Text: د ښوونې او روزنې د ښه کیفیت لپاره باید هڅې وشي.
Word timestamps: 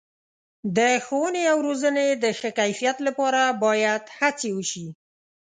د 0.77 0.79
ښوونې 1.05 1.43
او 1.51 1.57
روزنې 1.67 2.07
د 2.23 2.25
ښه 2.39 2.49
کیفیت 2.59 2.97
لپاره 3.07 3.41
باید 3.63 4.03
هڅې 4.17 4.49
وشي. 4.57 4.87